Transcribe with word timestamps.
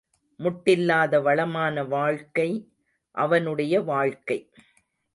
முட்டில்லாத 0.39 1.21
வளமான 1.21 1.83
வாழ்க்கை 1.83 2.49
அவனுடைய 3.11 3.81
வாழ்க்கை. 3.81 4.49